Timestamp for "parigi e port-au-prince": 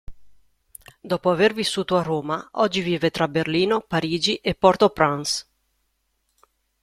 3.81-5.45